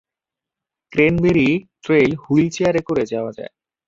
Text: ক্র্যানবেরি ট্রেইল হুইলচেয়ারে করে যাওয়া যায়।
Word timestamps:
ক্র্যানবেরি 0.91 1.49
ট্রেইল 1.83 2.11
হুইলচেয়ারে 2.23 2.81
করে 2.81 3.03
যাওয়া 3.05 3.31
যায়। 3.31 3.51